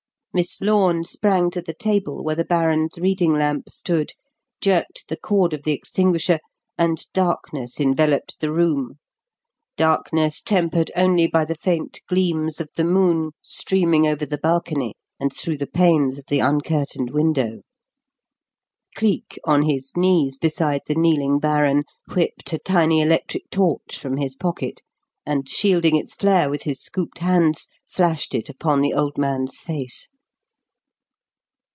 [0.33, 4.13] Miss Lorne sprang to the table where the baron's reading lamp stood,
[4.61, 6.39] jerked the cord of the extinguisher,
[6.77, 8.97] and darkness enveloped the room,
[9.75, 15.33] darkness tempered only by the faint gleams of the moon streaming over the balcony, and
[15.33, 17.59] through the panes of the uncurtained window.
[18.95, 21.83] Cleek, on his knees beside the kneeling baron,
[22.15, 24.81] whipped a tiny electric torch from his pocket,
[25.25, 30.07] and, shielding its flare with his scooped hands, flashed it upon the old man's face.